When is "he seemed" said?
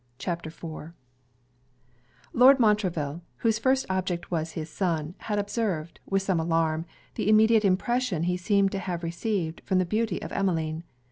8.23-8.71